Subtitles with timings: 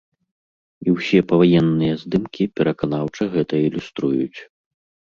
[0.87, 4.39] І ўсе паваенныя здымкі пераканаўча гэта ілюструюць.